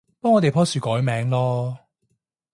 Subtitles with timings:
[0.19, 1.77] 幫我哋棵樹改名囉